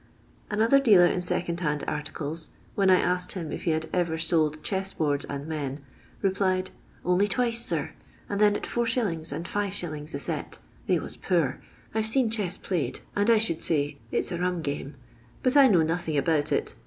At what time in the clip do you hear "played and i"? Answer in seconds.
12.57-13.37